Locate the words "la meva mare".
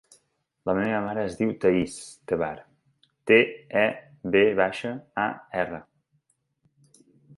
0.69-1.21